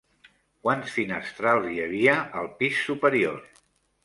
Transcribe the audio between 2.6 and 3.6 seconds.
pis superior?